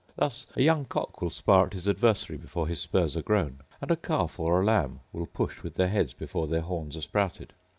[0.15, 3.91] Thus a young cock will spar at his adversary before his spurs are grown; and
[3.91, 7.53] a calf or a lamb will push with their heads before their horns are sprouted.